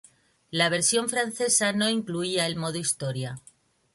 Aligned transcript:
La 0.49 0.69
versión 0.69 1.09
francesa 1.09 1.73
no 1.73 1.87
incluía 1.87 2.47
el 2.47 2.55
modo 2.55 2.79
historia. 2.79 3.39